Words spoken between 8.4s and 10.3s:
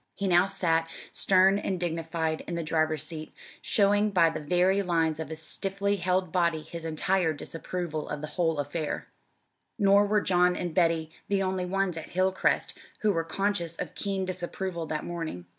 affair. Nor were